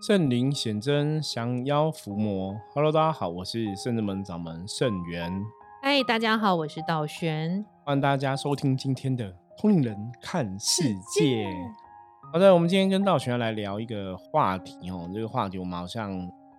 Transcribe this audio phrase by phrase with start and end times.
[0.00, 2.58] 圣灵显真，降妖伏魔。
[2.74, 5.30] Hello，大家好，我是圣智门掌门圣元。
[5.82, 7.62] 嗨，大家好，我是道玄。
[7.84, 9.26] 欢迎大家收听今天的
[9.58, 11.44] 《通灵人看世界》。
[12.32, 15.06] 好的，我们今天跟道玄来聊一个话题哦。
[15.12, 16.10] 这个话题我们好像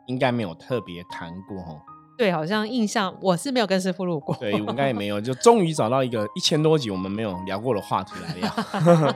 [0.06, 1.82] 应该没有特别谈过哦。
[2.20, 4.36] 对，好像印象我是没有跟师傅录过。
[4.36, 5.20] 对，应该也没有。
[5.20, 9.16] 就终于找到一个一千多集我们没有聊过的话题来聊。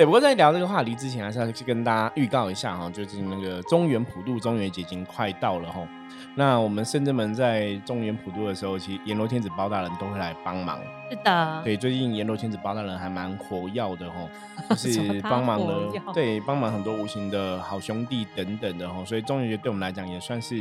[0.00, 5.86] 对，不过在聊这个话题之前，还是要去跟大家预告一下哈，就是那个中原普渡中元节已经快到了哈。
[6.34, 10.80] 那我们深圳门在中原普渡的时候，其实阎罗天子包大人都会来帮忙。
[11.10, 11.60] 是的。
[11.62, 14.26] 对，最近阎罗天子包大人还蛮活跃的哈，
[14.70, 19.04] 就是帮忙了，对，帮忙很多无形的好兄弟等等的哈。
[19.04, 20.56] 所以中元节对我们来讲也算是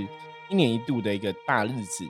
[0.49, 2.05] 一年一度的一个大日子。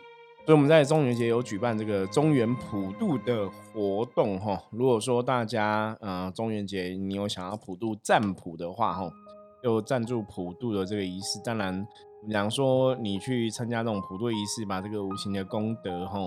[0.49, 4.59] 所以我们在中元节有举办这个中元普渡的活动哈。
[4.71, 9.11] 如果说大家呃中元节你有想要普渡占卜的话哈，
[9.61, 11.39] 就赞助普渡的这个仪式。
[11.45, 11.87] 当然，
[12.31, 16.17] 讲说你去参加这种普渡仪式，把这个无形的功德哈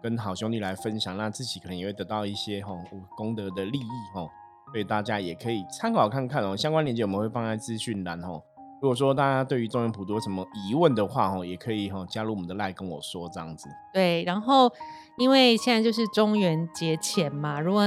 [0.00, 2.72] 跟好兄弟来分享，那自己可能也会得到一些哈
[3.16, 4.24] 功德的利益哈。
[4.70, 6.56] 所以大家也可以参考看看哦。
[6.56, 8.40] 相关链接我们会放在资讯栏哦。
[8.82, 13.68] 如果说大家对于中原普渡有什么疑问的话，哦，也可以哈加入我们的赖跟我说这样子。
[13.92, 14.68] 对，然后
[15.16, 17.84] 因为现在就是中元节前嘛，如果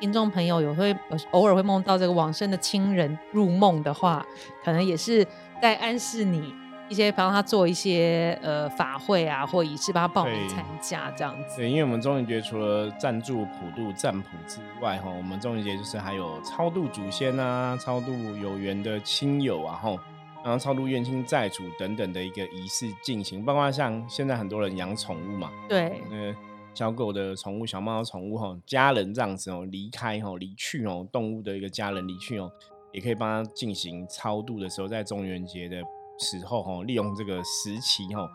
[0.00, 0.96] 听众朋友有会
[1.32, 4.24] 偶尔会梦到这个往生的亲人入梦的话，
[4.64, 5.26] 可能也是
[5.60, 6.54] 在暗示你
[6.92, 11.56] 一些帮他做一些呃法会啊或仪式，帮他报名参加这样子。
[11.56, 19.96] 对，因为我们中元节除了赞助普渡占卜之外，哈，我们中元节就是还有超度祖先啊，超度有缘的亲友啊，哈。
[20.44, 26.34] 然后超度冤亲债主等等的一个仪式进行，包括像现在很多人养宠物嘛，对，那
[26.74, 32.50] 小狗的宠物、小猫的宠物哈，家人这样子哦，离开哦，离去哦，动物的一个家人离去哦，
[32.90, 35.80] 也可以帮他进行超度的时候，在中元节的
[36.22, 38.26] 时候哈，利用这个时期哈，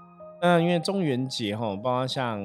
[0.41, 2.39] 那因为中元节哈，包括像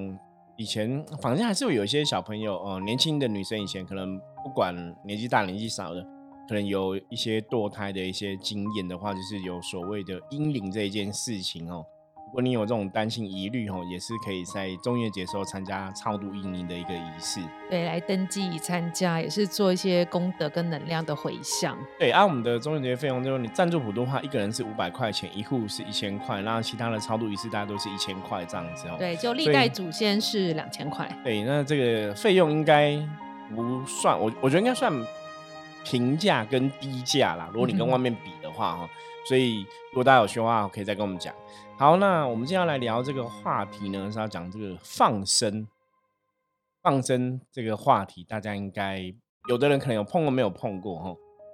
[0.56, 6.06] 以前反正还是有有一些小朋友哦，年轻的女生以前可能不管年纪大年纪少的。
[6.48, 11.86] 可能有一些堕胎的一些经验的话，就是有所谓的阴灵这一件事情哦。
[12.32, 17.42] 如果你有这种担心疑虑哦，也是可以在中元节时候参加超度阴灵的一个仪式。
[17.68, 21.76] 对，来登记参加也是做一些功德跟能量的回向。
[21.98, 28.96] 对，按我们的中元节费用，就是你赞助普通话，一个人是五百块钱，一户是一千块，然后其他的超度仪式大家都是一千块这样子哦。
[28.98, 31.06] 对，就历代祖先是两千块。
[31.22, 32.96] 对，那这个费用应该
[33.54, 34.90] 不算，我我觉得应该算。
[35.84, 38.88] 平价跟低价啦，如果你跟外面比的话哈，
[39.26, 41.34] 所以如果大家有需要的话，可以再跟我们讲。
[41.82, 45.66] 好，那我们接下来聊这个话题呢，是要讲这个放生。
[46.80, 49.12] 放生这个话题，大家应该
[49.48, 51.10] 有的人可能有碰过，没有碰过哈。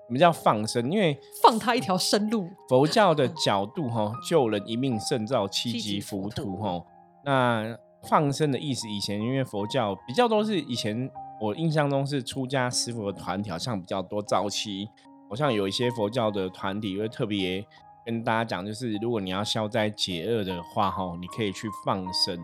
[0.06, 0.92] 什么叫放生？
[0.92, 2.46] 因为放他一条生路。
[2.68, 6.84] 佛教的角度哈，救人一命胜造七级浮屠哈。
[7.24, 11.10] 那放生的意思，以前因为佛教比较多是以前。
[11.40, 14.90] 我印象中是出家师傅的团体好像比较多，早期
[15.30, 17.64] 好像有一些佛教的团体会特别
[18.08, 22.42] 跟大家讲，就是如果你要消灾解厄的话，哈，你可以去放生。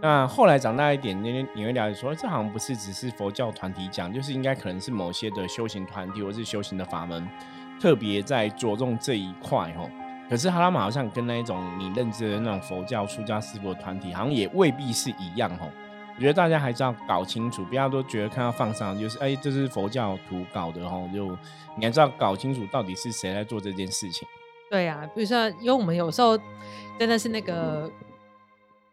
[0.00, 7.28] 那后来长大一点，你你会了解说，这好像不是只是佛教团体讲，就是应该可能是某些的修行团体或是修行的法门，
[7.80, 9.84] 特别在着重这一块，哈。
[10.28, 15.68] 可是哈拉玛好像跟那一种你认知的那种佛教出家师傅的团体，好像也未必是一样，哈。
[16.14, 21.36] 我觉得大家还是要搞清楚，不要都觉得看到放上就是哎，这是佛教徒搞的哦，就
[21.76, 24.28] 你还是要搞清楚到底是谁在做这件事情。
[24.70, 26.38] 对啊，比如说，因为我们有时候
[26.98, 27.90] 真的是那个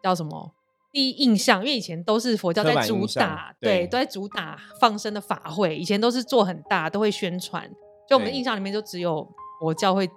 [0.02, 0.52] 叫什么
[0.92, 7.70] 第一印象，因为以前都是佛教在主打，对，都在主打放生的法会，以前都是做很大，都会宣传，
[8.10, 9.28] 就我们印象里面就只有
[9.60, 10.10] 佛教会。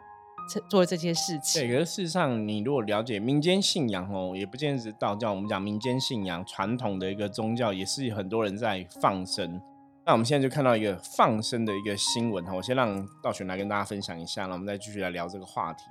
[0.68, 1.62] 做这些事情。
[1.62, 5.30] 对，可是事实上，你如果了解民间信仰哦，也不见得是道教。
[5.30, 9.62] 我们讲民间信仰，传统的一个宗教，也是很多人在放生。
[10.04, 15.84] 那我们现在就看到一个放生的一个新闻哈，我先让道玄来跟大家分享一下，那我们再继续来聊这个话题。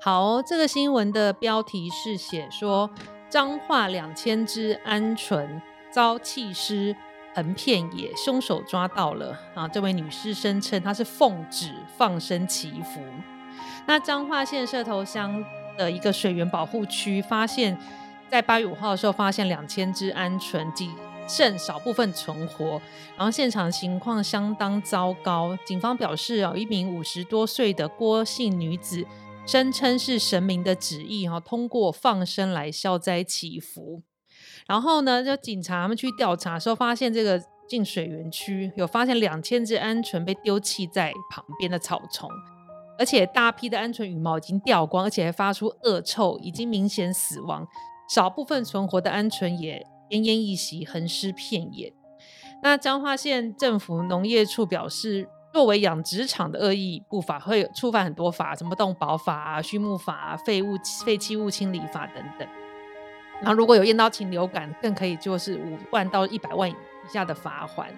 [0.00, 2.90] 好，这个新闻的标题是写说，
[3.28, 5.60] 彰化两千只鹌鹑
[5.90, 6.96] 遭弃尸
[7.34, 9.68] 横遍野，凶手抓到了啊！
[9.68, 13.00] 这位女士声称她是奉旨放生祈福。
[13.86, 15.44] 那彰化县社头乡
[15.76, 17.78] 的一个水源保护区，发现，
[18.30, 20.90] 在八月五号的时候，发现两千只鹌鹑，仅
[21.30, 22.82] 剩少部分存活，
[23.16, 25.56] 然后现场情况相当糟糕。
[25.64, 29.06] 警方表示，有一名五十多岁的郭姓女子，
[29.46, 34.02] 声称是神明的旨意，哈，通过放生来消灾祈福。
[34.66, 42.28] 然后呢，就警察们去调查的时候，发现这个进水源区有发现两千只鹌鹑被丢弃在旁边的草丛。
[42.98, 47.66] 而且大批的鹌鹑羽毛已经掉光，而且还发出恶臭，已经明显死亡。
[48.08, 51.92] 少部分存活的鹌鹑也奄奄一息，横尸遍野。
[52.62, 62.46] 那彰化县政府农业处表示，作为养殖场的恶意不法，会触犯很多法，什么动保法啊、畜牧法啊、废物废弃物清理法等等。
[63.40, 66.74] 然后如果有验到禽流感，更可以就是五万到一百万以
[67.10, 67.88] 下的罚款。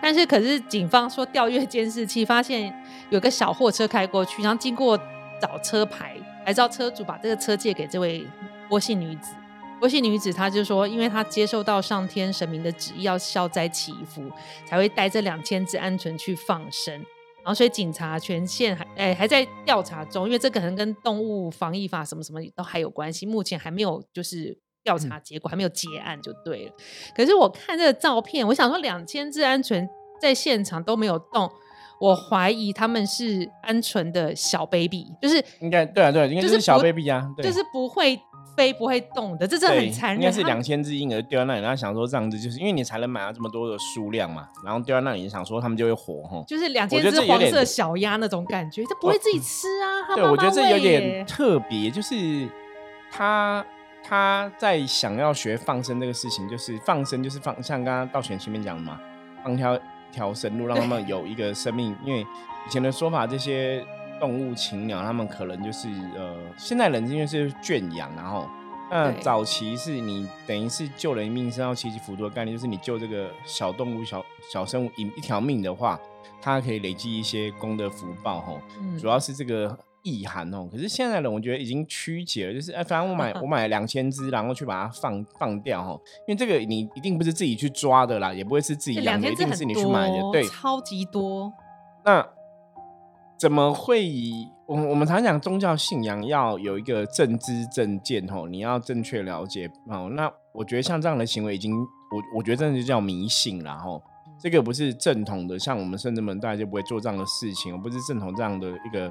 [0.00, 2.74] 但是可是警方说调阅监视器，发现
[3.10, 4.98] 有个小货车开过去，然后经过
[5.40, 6.16] 找车牌，
[6.46, 8.26] 才知道车主把这个车借给这位
[8.68, 9.34] 郭姓女子。
[9.78, 14.22] 郭姓女子她就说，因为她接受到上天神明的旨意，要消灾祈福，
[14.66, 16.94] 才会带这两千只鹌鹑去放生。
[16.94, 24.58] 然后所以警察权限还哎还在调查中，因为这可能跟动物防疫法什么什么都还有关系，目前还没有就是。
[24.84, 26.72] 调查结果还没有结案就对了，
[27.14, 29.86] 可是我看这个照片，我想说两千只鹌鹑
[30.18, 31.50] 在现场都没有动，
[32.00, 38.18] 我怀疑他们是鹌鹑的小 baby，就是应该对啊对啊，应该就是小 baby 啊，就是不会
[38.58, 40.20] 飞不会动的，这真的很残忍。
[40.20, 50.16] 应该是两千只婴儿丢在那里，然后想说这样子，就是因为你才能买到这么多的数量嘛，然后丢在那里想说他们就会活哈，就是两千只黄色小鸭那种感觉，它不会自己吃啊？
[50.16, 52.48] 对，我觉得这有点特别，就是
[53.12, 53.64] 他。
[54.00, 58.98] 他在想要学放生这个事情，就是放生，就是放，像刚刚道玄前面讲的嘛，
[59.44, 59.80] 放条一
[60.10, 61.94] 条生路，让他们有一个生命。
[62.02, 63.84] 因为以前的说法，这些
[64.20, 68.46] 动物禽鸟，他们可能就是呃，现在人因为是圈养，然后
[68.90, 75.98] 那早期是你等于是救人一命，生到七级福多的概念，就是你救这个小动物、小小生物一一条命的话，
[76.40, 78.60] 它可以累积一些功德福报，吼，
[78.98, 79.78] 主要是这个。
[80.04, 91.52] 意涵哦，可是现在人我觉得已经曲解了，就是哎，反正我买 我买两千只，然后去把它放放掉哈，因为这个你一定不是自己去抓的啦，也不会是自己养的，一定是你去买的，对，超级多。
[92.04, 92.26] 那
[93.38, 94.48] 怎么会以？
[94.66, 100.10] 我我们常讲宗教信仰要有一个正知正见吼，你要正确了解哦。
[100.12, 104.02] 那我觉得像这样的行为已经，我我觉得真的就叫迷信了吼，
[104.38, 109.10] 这个不是正统的，像我们圣人们大家就不会做这样的事情，我不是正统这样的一个。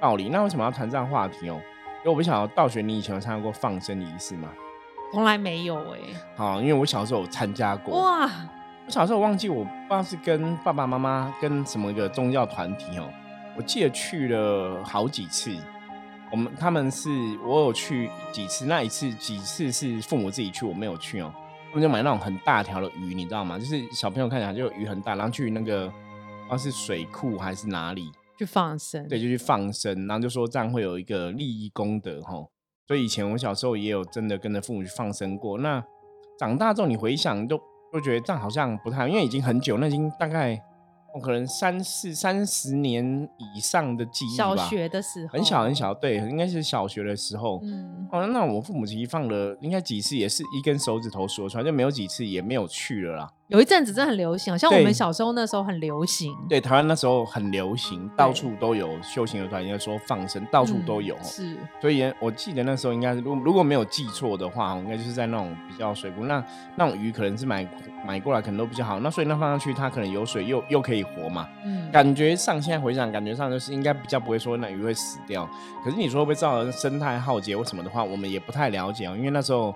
[0.00, 1.60] 道理，那为什么要谈这样话题哦？
[1.98, 4.48] 因为我不晓得道学，你以前有参加过放生仪式吗？
[5.12, 5.98] 从来没有哎。
[6.36, 8.00] 好，因为我小时候有参加过。
[8.00, 8.30] 哇！
[8.86, 13.10] 我小时候忘记，我不知道是跟爸爸妈妈跟什么一个宗教团体哦。
[13.58, 15.50] 我记得去了好几次。
[16.30, 17.10] 我们他们是
[17.44, 21.32] 我有去几次，那一次几次是父母自己去，我没有去哦。
[21.70, 23.58] 他们就买那种很大条的鱼，你知道吗？
[23.58, 28.12] 就是小朋友看起来就鱼很大，然后去那个不知道是水库还是哪里。
[28.38, 32.34] 去放生，对，就去放生，然后就说这样会有一个利益功德哈。
[32.86, 35.58] 所以以前我小时候也有真的跟着父母去放生过。
[35.58, 35.82] 那
[36.38, 37.58] 长大之后你回想，就
[37.92, 40.62] 就觉得这样好像不太，因为已经很久，那已经大概。
[41.18, 44.54] 我可能三四三十年以上的记忆吧。
[44.54, 47.60] 小学的时候，很小很小，对，应该是小学的时候。
[47.64, 53.32] 嗯，哦，那我父母其实放了，应该几次也是一根手指头数出来，就没有几次也没有去了啦。
[53.48, 56.36] 有一阵子真的很流行，像我们小时候那时候很流行。
[56.46, 61.16] 对，台湾那时候很流行，到处都有修行的团，应该说放生，到处都有。
[61.22, 66.44] 是，所以我记得那时候应该是，如如果没有记错的话，应该就是在那种比较水库，那
[66.76, 67.66] 那种鱼可能是买
[68.06, 71.48] 买过来可能都比较好，那所以那放上去它可能有水又又可以活嘛。
[71.64, 75.48] 嗯，感觉上现在回想，感觉上就是应该比较不会说那鱼会死掉。
[75.82, 79.74] 可是你说会不会造成生态浩劫或什么的话，我们也不太了解哦，因为那时候。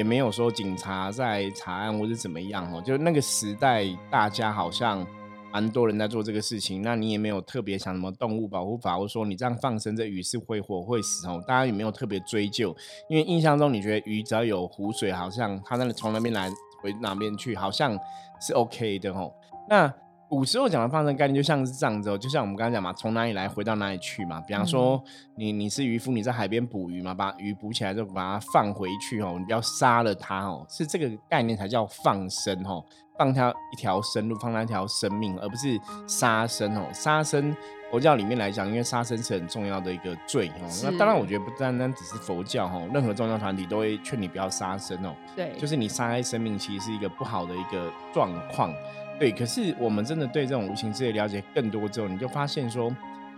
[0.00, 5.06] 也没有说警察在查案或者怎么样哦，就那个时代，大家好像
[5.52, 6.80] 蛮多人在做这个事情。
[6.80, 12.74] 那你也没有特别想什么动物保护法，或者说你这样放生这鱼是会活会死哦，大家也没有特别追究。
[13.10, 17.94] 因为印象中你觉得鱼只要有湖水，好像它那从那边来回哪边去，好像
[18.40, 19.30] 是 OK 的哦。
[19.68, 19.92] 那
[20.30, 24.40] 古时候讲的放生概念就像是这样子哦，就像我们刚刚讲嘛，从哪里来回到哪里去嘛。
[24.42, 25.02] 比方说，
[25.34, 32.80] 你你是渔夫，你在海边捕鱼嘛，把鱼捕起来就把它放回去哦，你不要杀了它哦，是这个概念才叫放生哦，
[33.18, 36.86] 放它一条生路，放它一条生命，而不是杀生哦。
[36.92, 37.52] 杀生
[37.90, 40.70] 佛教里面来讲，因为杀生是很重要的一个罪哦。
[40.84, 45.12] 那当然，我觉得不单单只是佛教哦，任何宗教团体都会劝你不要杀生哦。
[45.34, 48.72] 对，就是你杀害生命，其实是一个不好的一个状况。
[49.20, 52.90] 对，可是我们真的对这种无形之类了解更多之后，你就发现说，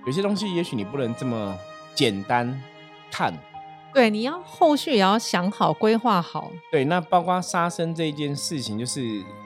[0.07, 1.59] 有些东西也许你不能这么
[1.93, 2.63] 简单
[3.11, 3.35] 看。
[3.93, 6.53] 对，你要后续也要想好、规划好。
[6.71, 9.01] 对，那包括杀生这一件事情，就是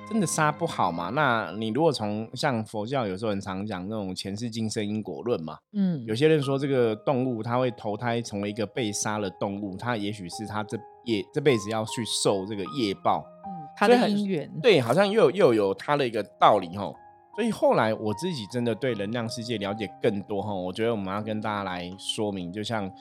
[0.07, 1.09] 真的杀不好嘛？
[1.09, 10.77] 那你如果从像佛教有时候很常讲那种前世今生因果论嘛，嗯，有些人说这个动物它会投胎成为一个被杀的动物，它也许是它这
[11.07, 13.25] 业这辈子要去受这个业报。
[13.77, 16.93] 他的因缘对，好像又又有他的一个道理哈。
[17.37, 22.91] 所以后来我自己真的对能量世界了解更多哈，我觉得我们要跟大家来说明，就像《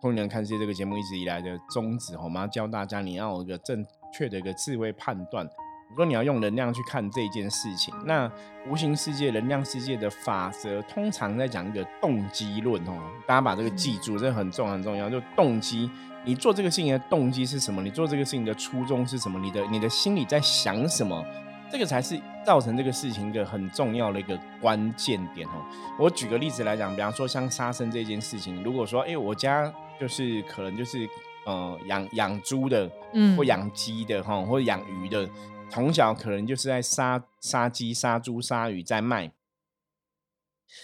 [0.00, 5.46] 通灵看世界》这个节目一直以来的宗旨我们要教大家你要有一个正确的一个智慧判断。
[5.90, 8.32] 如果你要用能量去看这件事情，那
[8.66, 12.94] 无形世界、能量世界的法则，通常在讲一个动机论哦。
[13.26, 15.10] 大家把这个记住，这很重要很重要。
[15.10, 15.90] 就动机，
[16.24, 17.82] 你做这个事情的动机是什么？
[17.82, 19.38] 你做这个事情的初衷是什么？
[19.38, 21.24] 你的你的心里在想什么？
[21.70, 25.52] 这个才是造成这个事情一个很重要的一个关键点哦。
[25.98, 31.08] 我举个例子来讲，比方说像杀生这件事情，如果说哎，我家就是可能就是
[31.46, 35.28] 呃养养猪的，嗯，或养鸡的哈，或者养鱼的。
[35.70, 39.32] 从小可能就是在杀杀鸡、杀猪、杀鱼在卖，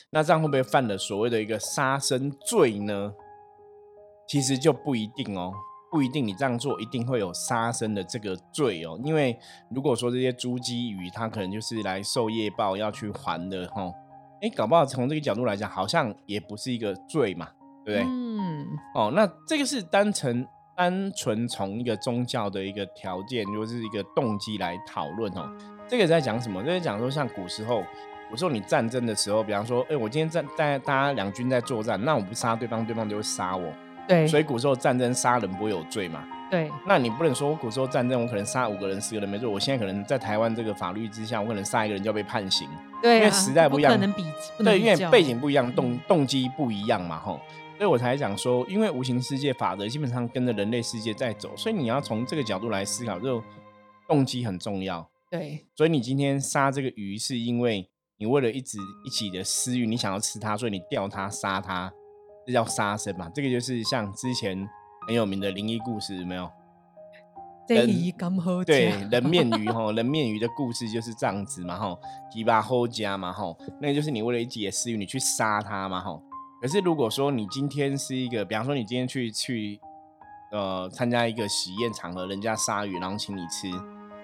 [0.08, 3.12] 那这样会不会犯了所谓的一个杀生罪呢？
[4.28, 5.52] 其实就不一定哦，
[5.90, 9.00] 不一定你这样做一定会有杀生的这个罪哦。
[9.02, 9.36] 因为
[9.70, 13.90] 如果说这些猪、鸡、鱼，它可能就是来受业报要去还的哈，
[14.42, 17.48] 哎，搞不好从这个角度来讲，好像也不是一个罪嘛，
[17.84, 18.06] 对不对？
[18.08, 18.66] 嗯。
[18.94, 20.46] 哦，那这个是单纯。
[20.78, 25.50] 单纯从一个宗教的一个条件，就是一个动机来讨论哦。
[25.88, 26.62] 这个在讲什么？
[26.62, 27.82] 这个讲说，像古时候，
[28.30, 33.72] 我说你战争的时候，比方说，哎，我今天在在大家两军在作战，那我不杀对方，对方就会杀我。
[34.08, 34.26] 对。
[34.26, 36.24] 所以古时候战争杀人不会有罪嘛？
[36.50, 36.68] 对。
[36.86, 42.68] 那你不能说我古时候战争我可能杀五个人、十个人没罪，我现在可能在台湾这个法律之下，我可能杀一个人就要被判刑。
[43.00, 43.18] 对。
[43.18, 44.24] 因为时代不一样，可能比
[44.58, 47.38] 对，因为背景不一样，动动机不一样嘛，吼。
[47.76, 53.40] 所以我才讲说，因为无形世界法则基本上跟着人类世界在走，所以你要从这个角度来思考，就
[54.08, 55.08] 动机很重要。
[55.30, 61.92] 对，所以你今天杀这个鱼，是因为你为了一直一起的私欲，你想要吃它，所以你钓它杀它，
[62.48, 63.30] 这叫杀生嘛？
[63.34, 64.66] 这个就是像之前
[65.06, 66.50] 很有名的灵异故事，有没有？
[67.68, 67.86] 人
[68.64, 71.94] 对人面鱼哈，人面鱼的故事就是这样子嘛哈，
[72.30, 76.18] 鸡巴后家嘛哈，那就是你为了一己的私欲，你去杀它嘛哈。
[76.62, 79.78] 可是，如果说你今天是一个，比方说你今天去去，
[80.50, 83.70] 呃，参加一个喜宴场合，人家杀鱼，然后请你吃，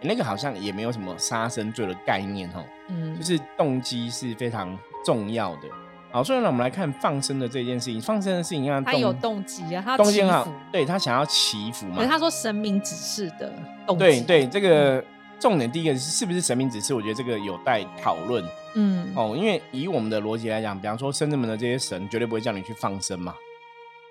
[0.02, 2.64] 那个好像也没有什么杀生罪的概念哦。
[2.88, 5.68] 嗯，就是动机是非常重要的。
[6.14, 8.00] 好，所以呢，我们来看放生的这件事情。
[8.00, 11.96] 放生的事情，他有动机啊，他动机好，对他想要祈福嘛。
[11.96, 13.52] 可是他说神明指示的
[13.84, 14.04] 动机。
[14.04, 15.04] 对对，这个。
[15.40, 16.94] 重点第一个是是不是神明指示？
[16.94, 18.42] 我觉得这个有待讨论。
[18.76, 23.34] 嗯，哦，因为以我们的逻辑来讲，比方说生子们的这些神绝对不会叫你去放生嘛。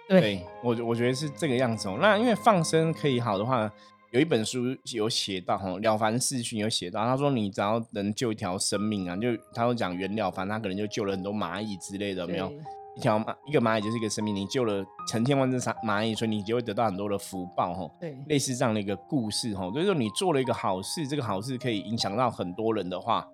[0.08, 1.98] 对，我我觉得是这个样子哦。
[2.00, 3.72] 那因为放生可以好的话，
[4.14, 12.54] 有一本书有写到哈，《了凡四训》有写到，他说你只要能救一条生命啊，就他会讲袁了凡，他可能就救了很多蚂蚁之类的，没有。
[12.96, 17.90] 一条蚂一个蚂蚁就是一个生命，你救了成千万只蚂蚂蚁，所以你就会得到很多的福报哈。
[18.00, 23.28] 对，类似这样的一个故事哈，所以说你做了一个好事，这个好事可以影响到很多人的话，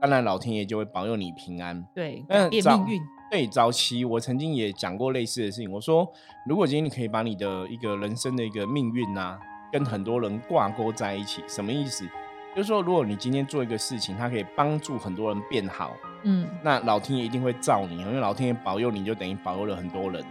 [0.00, 1.86] 当然老天爷就会保佑你平安。
[1.94, 3.02] 对，改变命运。
[3.30, 6.10] 对，早期我曾经也讲过类似的事情，我说
[6.48, 9.38] 如果今天你可以把你的一个人生的一个命运呐，
[9.74, 12.08] 跟很多人挂钩在一起，什么意思？
[12.54, 20.24] 就是说，如果你今天做一个事情，它可以帮助很多人变好，嗯，那老天爷一定会造你，因为老天爷保佑你就等于保佑了很多人。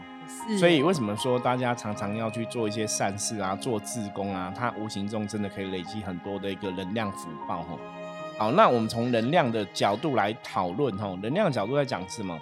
[0.57, 7.77] 所以为什么说大家常常要去做一些善事啊，做自工啊，它无形中真的可以累积很多的一个能量福报哈。
[8.37, 12.39] 好，那我们从能量的角度来讨论哈，能量角度在讲什么？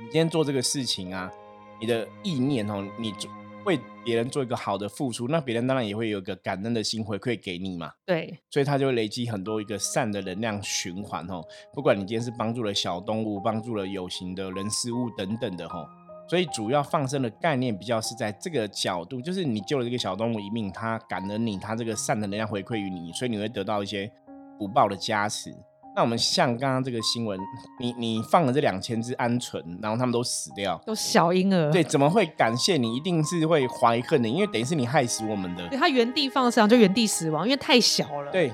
[0.00, 1.30] 你今天做这个事情啊，
[1.78, 3.30] 你的意念哦，你做。
[3.64, 7.92] 为别人做一个好的付出，那别人当然也会有一个感恩的心回馈给你嘛。
[8.04, 11.42] 对，所以他就会累积很多一个善的能量循环哦。
[11.72, 15.88] 不管你今天是帮助了小动物，帮助了有形的人事物等等的哦。
[16.28, 24.10] 所以主要放生的概念比较是在这个角度，就是你救了这个小动物一命，它感恩你，它这个善的能量回馈于你，所以你会得到一些
[24.58, 25.54] 福报的加持。
[25.94, 27.38] 那我们像刚刚这个新闻，
[27.78, 32.96] 你你放了这两千只鹌鹑，然后他们都死掉，都小婴儿，对，怎么会感谢你？
[32.96, 35.68] 一定是会怀恨的，因为等于是你害死我们的。
[35.68, 38.32] 对，他原地放生就原地死亡，因为太小了。
[38.32, 38.50] 对，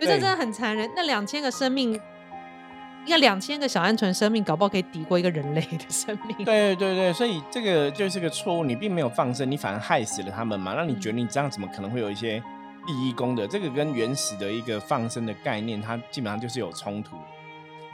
[0.00, 0.90] 这真的很残忍。
[0.96, 6.44] 那两千个生命，应该两千个小鹌鹑生命，搞不好可以抵过一个人类的生命。
[6.44, 10.74] 对对对，所以这个就是个错误，你并没有放生，你反而害死了他们嘛？
[10.76, 12.42] 那你觉得你这样怎么可能会有一些？
[12.86, 17.16] 利益功德，这个跟原始的一个放生的概念，它基本上就是有冲突。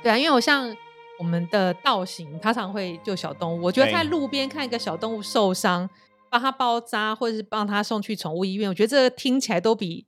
[0.03, 0.75] 对啊，因为我像
[1.19, 3.63] 我们的道行，他常会救小动物。
[3.63, 5.91] 我觉得在路边看一个小动物受伤，
[6.31, 10.07] 帮他包扎，或者是帮他送去宠物医院，我觉得这听起来都比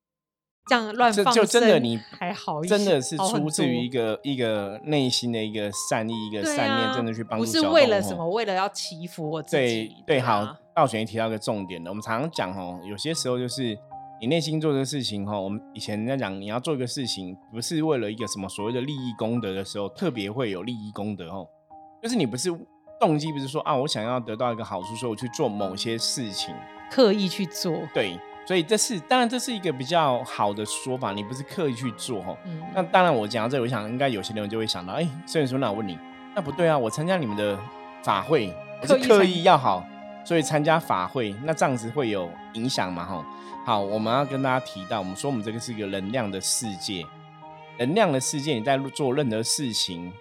[0.66, 7.44] 这样乱放就真的你还好，真的是出自于一个一个内心的一个善意，一个善念，真的去帮助。
[7.44, 9.92] 不是为了什么，为了要祈福我自己。
[10.06, 13.76] 对对，好，道玄提到一个重点的，我们常常讲哦，有些时候就是。
[14.20, 21.46] 你内心做这个事情哈，我们以前在讲，你要做一个事情，不是为了一个什么所谓的利益功德的时候，特别会有利益功德哦。
[22.02, 22.50] 就是你不是
[23.00, 26.54] 动机，不是说啊，我想要得到一个好处，所以我去做某些事情，
[26.90, 27.72] 刻意去做。
[27.94, 32.36] 对，所以这是当然这是一个比较好的说法，你不是刻意去做哈。
[32.44, 32.62] 嗯。
[32.74, 35.98] 那当然，我讲到这，我想应该有些人就会想到，哎，所以说那我问你，
[36.36, 37.58] 那不对啊，我参加你们的
[38.02, 39.82] 法会，我是刻意要好。
[40.24, 43.04] 所以参加法会，那这样子会有影响嘛？
[43.04, 43.26] 哈，
[43.64, 47.04] 好，我们要跟大家提到，我们说我们这个是一个能量的世界，
[47.78, 50.12] 能量的世界，你在做任何事情，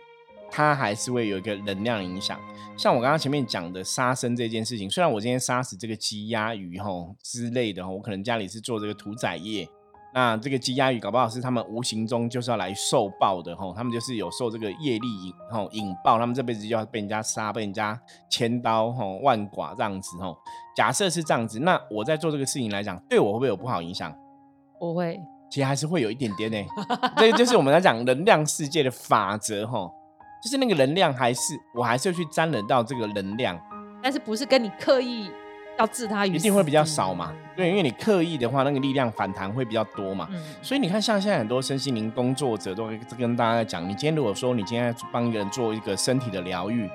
[0.49, 2.39] 它还是会有一个能量影响。
[2.77, 9.67] 像我刚刚前面讲的杀生这件事情，虽然我今天杀死这个鸡鸭鱼吼之类的，我可能家里是做这个屠宰业。
[10.11, 20.35] 那这个鸡鸭鱼搞不好是他们无形中就是要来受报的吼，他们就是有受这个业力引吼引爆，他们这辈子就要被人家杀，被人家千刀吼万剐这样子吼。
[20.75, 24.11] 假设是这样子，那我在做这个事情来讲，对我会不会有不好影响？
[24.79, 25.19] 不会，
[25.51, 26.57] 其实还是会有一点点呢。
[27.17, 29.93] 这个就是我们在讲能量世界的法则吼，
[30.43, 33.59] 就是那个能量还是我还是要去沾染到这个能量，
[34.01, 35.29] 但是不是跟你刻意。
[35.79, 37.33] 要置他于一定会比较少嘛？
[37.55, 40.29] 对，因为你刻意的话，那个力量反弹会比较多嘛。
[40.61, 46.89] 所以你看，像现在很多身心灵工作者都会跟大家讲：，你今天如果说你今天帮一个人做一个身体的疗愈，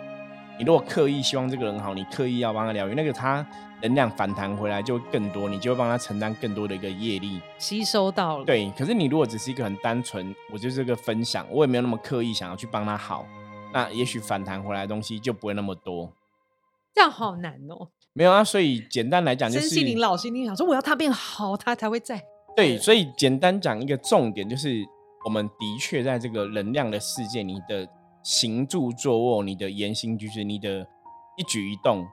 [0.58, 3.44] 你如果刻意希望这个人好，你刻意要帮他疗愈，那个他
[3.82, 8.44] 能量反弹回来就更多，你就会帮他承担更多的一个业力，吸收到了。
[8.44, 13.26] 对，可是你如果只是一个很单纯，我就是个分享，我也没有那么刻意想要去帮他好，
[13.72, 16.12] 那也许反弹回来的东西就不会那么多。
[16.94, 17.88] 这样好难哦。
[18.16, 22.22] 没有啊，所以简单来讲就是，心灵老师，你想说我要他变好，他才会在。
[22.54, 24.84] 对，所以简单讲一个重点就是，
[25.24, 27.84] 我们的确在这个能量的世界，你的
[28.22, 30.86] 行住坐卧、你的言行举止、你的
[31.36, 32.06] 一举一动，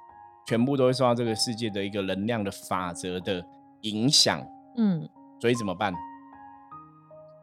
[0.47, 3.45] 全部都会受到这个世界的一个能量的法则的
[3.81, 4.43] 影响。
[4.77, 5.07] 嗯，
[5.39, 5.93] 所以怎么办？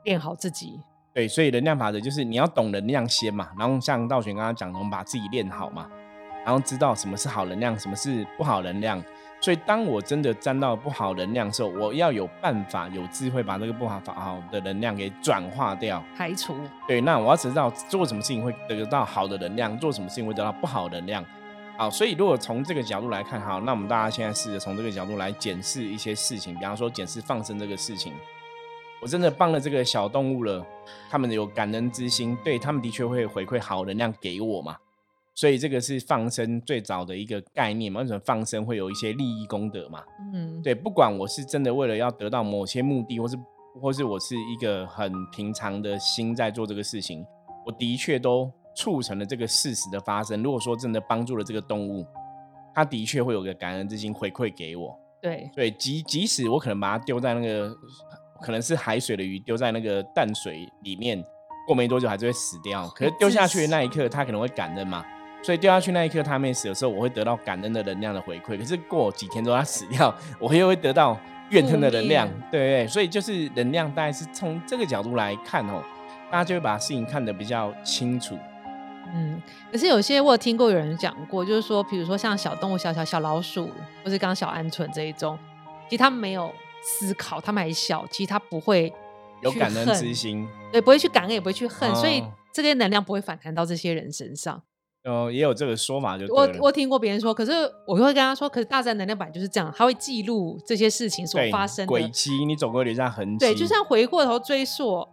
[0.04, 0.80] 练好自己。
[1.14, 5.88] 对，所以能量法则就是你要懂能量先嘛，然后像道玄刚刚讲，我们把自己练好嘛。
[6.48, 9.04] 然后知道什么是好能量，什么是不好能量。
[9.38, 16.56] 所以当我真的沾到不好能量的时候，我要有办法、有智慧把这个不好、好的能量给转化掉、排除。
[16.86, 21.22] 对，那我要知道做什么事情会得到好的能量，做什么事情会得到不好能量。
[21.76, 28.14] 好，所以如果从这个角度来看，好，那我们大家现在试着从这个角度来检视一些事情，比方说检视放生这个事情，
[29.02, 30.64] 我真的帮了这个小动物了，
[31.10, 34.74] 他们有感恩之心，对他们的确会回馈好能量给我嘛。
[35.38, 38.00] 所以这个是放生最早的一个概念嘛？
[38.00, 40.02] 为什么放生会有一些利益功德嘛？
[40.34, 43.38] 嗯，对，不管我是真的为了要得到某些目的，或是
[43.80, 47.24] 或是我是一个很平常的心在做这个事情，
[47.64, 50.42] 我的确都促成了这个事实的发生。
[50.42, 52.04] 如果说真的帮助了这个动物，
[52.74, 54.98] 它的确会有个感恩之心回馈给我。
[55.22, 57.72] 对，对，即即使我可能把它丢在那个
[58.42, 61.24] 可能是海水的鱼丢在那个淡水里面，
[61.64, 62.88] 过没多久还是会死掉。
[62.88, 65.04] 可是丢下去的那一刻，它可能会感恩嘛？
[65.42, 68.58] 所以掉下去那一刻，他没死的时候，我会得到感恩的能量的回馈。
[68.58, 71.18] 可是过几天之后，他死掉，我又会得到
[71.50, 72.28] 怨恨的能量。
[72.50, 75.82] 对对，所以就是能量，大概是从这个角度来看哦，
[76.30, 78.36] 大家就会把事情看得比较清楚。
[79.14, 79.40] 嗯，
[79.72, 83.70] 可是有些我有听过有人讲过，就是说，比如说像小动物、小小小老鼠，
[84.04, 85.38] 或是刚刚小鹌鹑这一种，
[85.88, 88.92] 其实他们没有思考，他们还小，其实他不会
[89.40, 92.22] 有感恩之心，对，不会去感恩，也不会去恨，所以
[92.52, 94.62] 这些能量不会反弹到这些人身上。
[95.08, 97.52] 哦，也有这个说法，就我我听过别人说，可是
[97.86, 103.46] 我会跟他说，可是大自然能量板就是这样，它会记录这些事情所发生的轨迹，你总会留下痕迹。
[103.46, 105.06] 对，就像回过头追溯，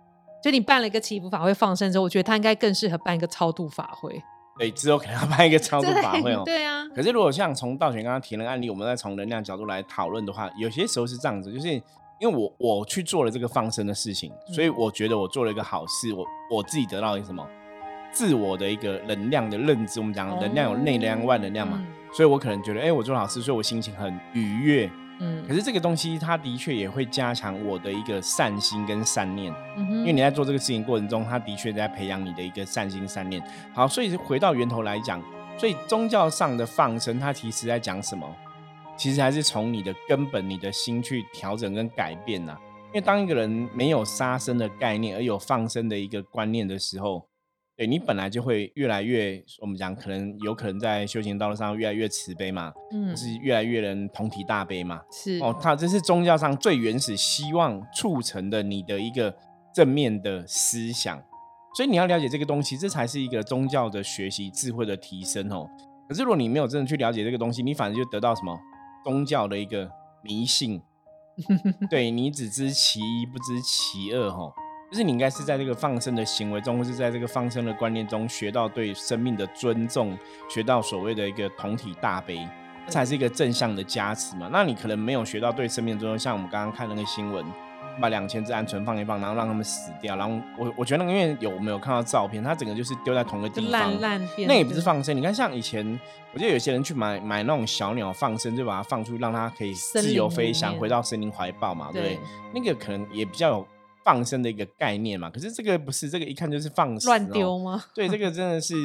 [0.43, 4.21] 就你办了一个祈福法会放生之后，我觉得他应该更适合办一个超度法会。
[4.57, 6.43] 对，之后可能要办一个超度法会哦。
[6.45, 6.85] 对啊。
[6.95, 11.81] 可是如果像从道玄刚刚提那个案例，我们再从能量角度来讨论的话，有些时候是这样子，就是因
[12.21, 17.45] 为我我去做了这个放生的事情，所以我觉得我做了一个好事，我我自己得到一个什么？
[18.15, 24.89] 自我的一个能量的认知，我们讲能量有内能量、外能量嘛，所以我可能觉得，哎，我做老师，所以我心情很愉悦。
[25.19, 29.53] 嗯，可是这个东西，它的确也会加强我的一个善心跟善念。
[29.75, 33.43] 嗯哼，因为你在做这个事情过程中，它的确在培养你的一个善心善念。
[33.73, 35.21] 好，所以回到源头来讲，
[35.57, 38.25] 所以宗教上的放生，它其实在讲什么？
[38.97, 42.57] 其实还是从你的根本、你的心去调整跟改变呐。
[42.87, 47.25] 因为当一个人没有杀生的概念，而有放生的一个观念的时候，
[47.77, 55.39] 对你本来就会越来越，我们讲可能有可能在修行道路上越来越慈悲嘛，嗯，是越来越能同体大悲嘛，是。
[55.39, 59.35] 哦，它这是宗教上最原始希望促成的你的一个
[59.73, 61.21] 正面的思想，
[61.75, 65.69] 所以你要了解这个东西，这才是一个宗教的学习智慧的提升哦。
[66.07, 68.57] 可是如果你没有真的去了解这个东西，你反而就得到什么？
[69.03, 69.91] 宗教的一个
[70.23, 70.81] 迷信，
[71.91, 74.51] 对你只知其一，不知其二，哈，
[74.89, 80.17] 就是你应该是在这个放生的行为中，或是在这个放生的观念中，学到对生命的尊重，
[80.49, 82.47] 学到所谓的一个同体大悲，
[82.85, 84.49] 这才是一个正向的加持嘛。
[84.51, 87.45] 那你可能没有学到对生命的尊重，像我们刚刚看那个新闻。
[87.97, 90.17] 把两千只鹌鹑放一放，然后让他们死掉。
[90.17, 95.15] 然后我我觉得那个因为有没有看到照片，它整个就是丢在同一个地方，烂烂那也不是放生。
[95.15, 95.97] 你看，像以前，
[96.33, 102.19] 我记得有些人去买买那种小鸟放生，就把它放出，让它可以自由飞翔，回到森林怀抱嘛，对不对？
[102.53, 103.67] 那个可能也比较有。
[104.05, 107.83] 放生的一个概念嘛，可是这个不是，这个一看就是放乱丢吗？
[107.95, 108.75] 对，这个 真的是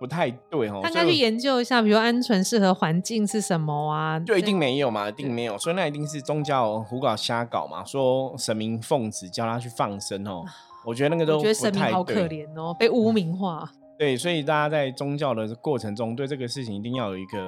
[0.00, 0.80] 不太对哦。
[0.82, 4.18] 大家去研究一下，比如鹌鹑适合环境是什么啊？
[4.20, 7.84] 就一定没有嘛，一定没有，所以那一定是宗教胡搞瞎搞嘛。
[7.84, 10.42] 说神明奉旨叫他去放生哦，
[10.86, 13.70] 我觉得那个都觉得神明好可怜哦，被污名化。
[13.98, 17.46] 对，所以大家在宗教的过程中，对这个事情一定要有一个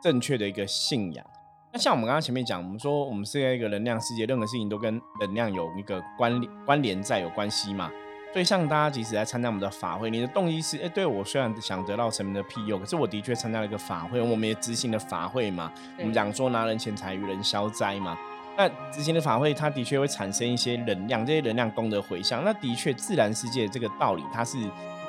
[0.00, 1.26] 正确的一个信仰。
[1.72, 7.88] 那像我们刚刚前面讲，我们说我们是在一个能量世界，任何事情都跟能量有一个关联关联在有关系嘛。
[8.32, 15.72] 所以像大家即使在参加我们的法会，你的动机是，哎，对我虽然想得到神明的庇佑，可是我的确参加了一个法会，我们也执行了法会嘛。
[15.98, 18.18] 我们讲说拿人钱财与人消灾嘛。
[18.56, 24.58] 那执行的法会，它的确会产生一些能量，这些能量功德回向，那的确自然世界这个道理，它是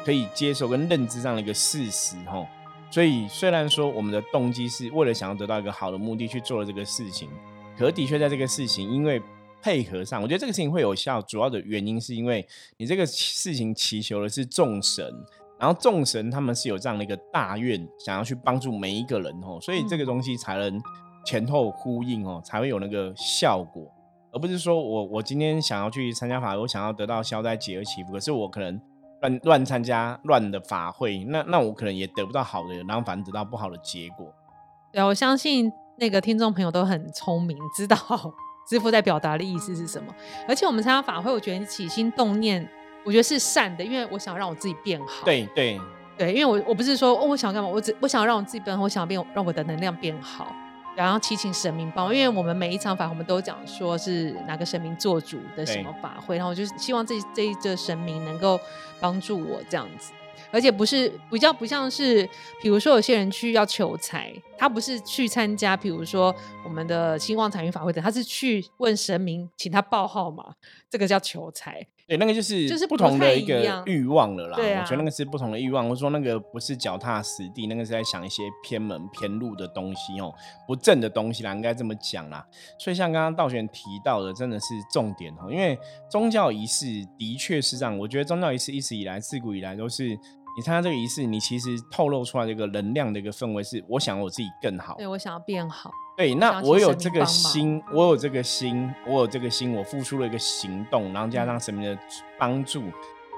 [0.05, 2.47] 可以接受跟认知上的一个事实，吼。
[2.91, 7.29] 所以，虽然说我们的动机是为了想要得到一个好的目的去做了这个事情，
[7.77, 9.21] 可的确在这个事情，因为
[9.61, 15.09] 配合上，我觉得这个事情会有效，主要的原因是因为你这个事情祈求的是众神，
[15.57, 20.77] 然后众神他们是有这样的一个大愿，想要去帮助每一个人哦，所以这个东西才能
[21.25, 23.89] 前后呼应哦，才会有那个效果，
[24.33, 28.81] 而不是说我我今天想要去参加法会，我想要得到消灾解厄祈福，可是我可能。
[29.21, 34.27] 乱乱参加乱的法会，那那我可能也得不到好的，然后反而得到不好的结果。
[34.91, 37.95] 对，我相信那个听众朋友都很聪明，知道
[38.69, 40.13] 师傅在表达的意思是什么。
[40.47, 42.67] 而且我们参加法会，我觉得你起心动念，
[43.05, 45.23] 我觉得是善的，因为我想让我自己变好。
[45.23, 45.79] 对对
[46.17, 50.53] 对，因为我我不是说哦，我想干嘛，我只我想让我自己变好，我想变让我的能量变好。
[50.95, 58.59] 然后祈请神明帮，因为我们每一场法我们都讲说是哪个神明做主的什么法会，然后我就希望这这一个神明能够
[58.99, 60.11] 帮助我这样子，
[60.51, 62.27] 而且不是比较不像是，
[62.61, 70.53] 比如说有些人去要求财，他不是去参加，比如说我们的兴旺财运法会的，他是去问神明，请他报号码，
[70.89, 71.87] 这个叫求财。
[72.07, 74.57] 对，那个就是就是不同的一个欲望了啦。
[74.57, 80.33] 我觉得那个是不同的欲望，或者说那个不是脚踏实地，那个是在想一些偏门偏路的东西哦，
[80.67, 82.45] 不正的东西啦，应该这么讲啦。
[82.77, 86.85] 所以像刚刚道玄提到的，真的是重点哦，因为宗教仪式
[87.17, 87.97] 的确是这样。
[87.97, 90.17] 我觉得宗教仪式一直以来、自古以来都是，
[90.55, 95.91] 你参加这个仪式，你其实透露出来这个能量的一个氛围是，我想我自己更好，对我想要变好。
[96.17, 101.97] 对，那我有这个心，我有这个心，我有这个心，我付出了一个行动，然后加上神明的
[102.37, 102.83] 帮助，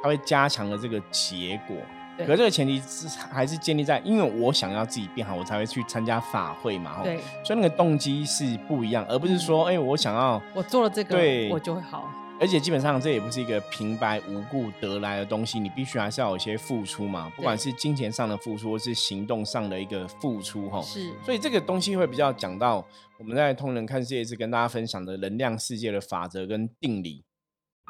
[0.01, 1.77] 它会加强了这个结果。
[2.17, 7.01] 可这个前提是还是建立在，因为我想要自己变好，我才会去参加法会嘛。
[7.03, 12.07] 对，所以那个动机是不一样，而不是说，哎，我想要我做了这个，对，我就会好。
[12.43, 20.81] 而且基本上这也不是一个平白无故得来的东西，你必须还是要有一些付出嘛，不管是金钱上的付出，或是行动上的一个付出，哈。
[20.81, 21.09] 是。
[21.23, 22.85] 所以这个东西会比较讲到
[23.17, 27.23] 我们在通人看世界是跟大家分享的能量世界的法则跟定理，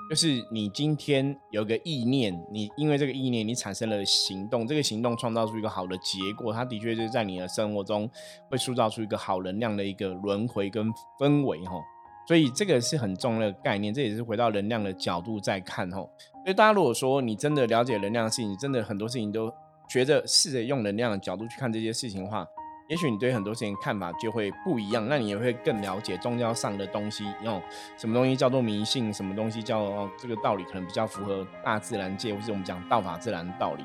[0.07, 8.07] 就是你今天有个意念，你因为这个意念你产生了行动，这个行动创造出一个好的结果，它的确就是在你的生活中
[8.51, 11.81] 会塑造出一个好能量的一个轮回跟氛围，哈。
[12.27, 16.09] 所以这个是很重要的概念，这也是回到能量的角度在看吼。
[16.43, 19.53] 所以大家如果说你真的了解能量的事情，真的很多事情都
[19.89, 22.45] 觉着试着用能量的角度去看这些事情的话，
[22.89, 25.05] 也许你对很多事情看法就会不一样。
[25.09, 27.61] 那你也会更了解宗教上的东西，用
[27.97, 33.83] 什么东西叫做迷信，什么东西叫这个道理可能比较符合大自然界，或是我们讲道法自然的道理。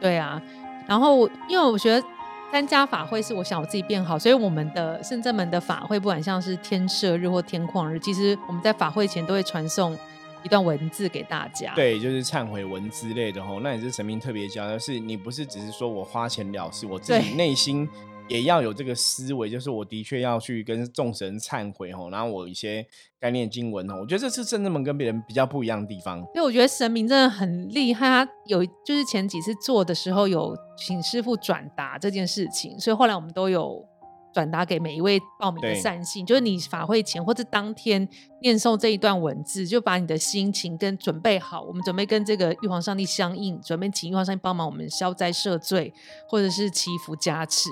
[0.00, 0.40] 对啊，
[0.86, 2.06] 然后因为我觉得。
[2.52, 9.98] 参加法会是我想我自己变好，所以我们的圣正门的法会，不管像是天赦日或天旷日，其实我们在法会前都会传送
[10.42, 11.72] 一段文字给大家。
[11.74, 17.88] 对，就是忏悔文之类的吼，那也是神明特别教，是你不是只是说我花钱了事，我自己内心。
[18.32, 22.86] 也要有这个思维，就是我的确要去跟众神忏悔吼，然后我一些
[23.20, 26.18] 概念经文吼，我觉得这是真正们跟别人比较不一样的地方。
[26.34, 33.91] 因为我觉得神明真的很厉害，他有就是前几次做的时候有请师傅转达这件事情，所以后来我们都有。
[34.32, 38.08] 转达给每一位报名的善信，就是你法会前或者当天
[38.40, 41.62] 念诵这一段文字，就把你的心情跟准备好。
[41.62, 45.92] 我们准备跟这个玉皇上帝相应，准备请玉皇上帝帮忙我们消灾赦罪，
[46.28, 47.68] 或者是祈福加持。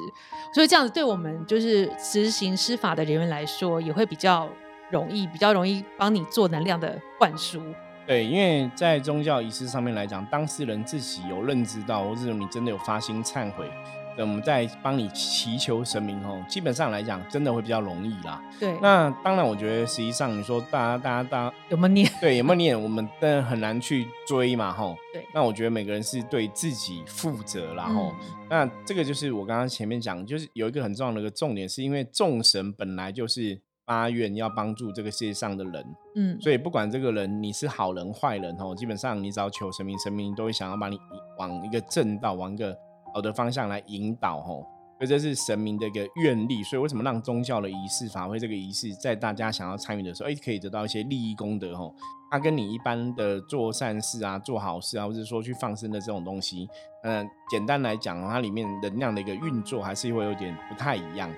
[0.55, 4.49] 所以这样子对我们就是执行施法的人员来说，也会比较
[4.91, 7.63] 容易，比较容易帮你做能量的灌输。
[8.07, 18.43] 对，因为在宗教仪式上面来讲，当事人自己有认知到，或者你真的有发心忏悔，那我们在帮你祈求神明哦，基本上来讲，真的会比较容易啦。
[18.59, 22.11] 对，那当然，我觉得实际上你说大家、大家、大家有没有念？
[22.21, 22.83] 对，有没有念？
[22.83, 24.97] 我们真的很难去追嘛，吼。
[25.13, 25.27] 对。
[25.35, 28.13] 那我觉得每个人是对自己负责啦，吼。
[28.49, 33.61] 那这个就是我刚刚前面讲，就是有一个很重要的一个重点，是因为众神本来就是。
[33.87, 40.97] 发愿要帮助这个世界上的人，嗯，所以不管这个人你是好人坏人哦，基本上你只要求神明，神明都会想要把你
[41.39, 42.73] 往一个正道、往一个
[43.15, 44.67] 好的方向来引导哦。
[44.99, 46.63] 所以这是神明的一个愿力。
[46.63, 51.93] 所以为什么让宗教的仪式法会这个仪式，在大家想要参与的时候，哎，可以得到一些利益功德哦。
[52.31, 56.69] 它跟你一般的做善事啊、做好事啊，或者说去放生的这种东西，
[57.03, 61.29] 嗯，简单来讲，它里面能量的一个运作还是会有点不太一样。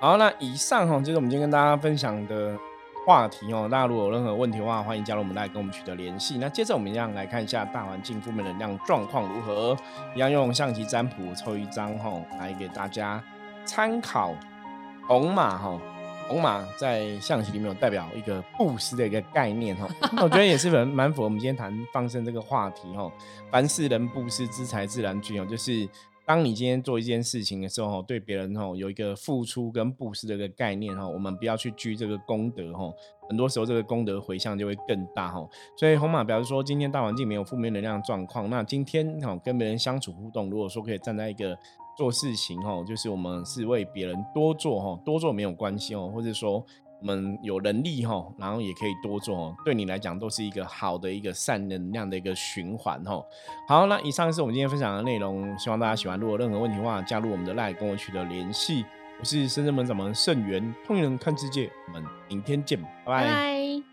[0.00, 2.56] 好，那以上哈就是我们今天跟大家分享的
[3.06, 3.68] 话题哦。
[3.70, 6.38] 大家如果有任何问题的话，欢迎加入我们来跟我们取得联系。
[6.38, 9.76] 那接着我们一样来看一下大环境负面能量状况如何，
[10.14, 13.22] 一样用象棋占卜抽一张哈来给大家
[13.64, 14.34] 参考。
[15.06, 15.80] 红马哈，
[16.28, 19.88] 红马在象棋里面有代表一个布施的一个概念哈，
[20.22, 23.10] 我觉得也是蛮蛮符合我们今天谈放生这个话题哈。
[23.50, 25.88] 凡事人布施，之财自然聚哦，就是。
[26.28, 32.92] 当你今天做一件事情的时候，对别人吼有一个付出跟布施的一个概念哈，我们不要去拘这个功德哈，
[33.30, 35.48] 很多时候这个功德回向就会更大哈。
[35.74, 41.58] 所以红马表示说，今天大环境没有负面能量状况，那今天哈跟别人相处互动，如果说可以站在一个
[41.96, 46.62] 做事情哈，就是我们是为别人多做哈，多做没有关系哦，或者说。
[47.00, 53.22] 我们有能力哈，然后也可以多做，对你来讲都是一个好的一个善能量的一个循环哈。
[53.68, 56.18] 好，那以上是我们今天分享的内容，希望大家喜欢。
[56.18, 58.84] 如果任何问题的话，加入我们的 LINE 跟我取得联系。
[59.20, 63.87] 我是深圳门掌门盛元，通灵人看世界，我们明天见，拜拜。